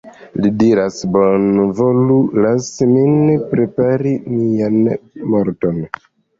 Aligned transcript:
Li 0.43 0.49
diras, 0.61 0.95
"Bonvolu 1.15 2.17
lasi 2.47 2.89
min 2.95 3.37
prepari 3.53 4.17
mian 4.35 4.83
morton. 5.37 5.83